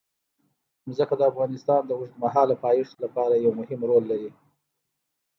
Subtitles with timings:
[0.95, 4.31] ځمکه د افغانستان د اوږدمهاله پایښت لپاره یو مهم رول لري.